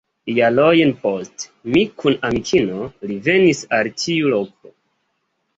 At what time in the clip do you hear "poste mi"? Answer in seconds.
1.03-1.83